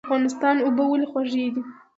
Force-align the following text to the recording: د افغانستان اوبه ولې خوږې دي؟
د 0.01 0.03
افغانستان 0.05 0.55
اوبه 0.61 0.83
ولې 0.87 1.07
خوږې 1.11 1.45
دي؟ 1.53 1.61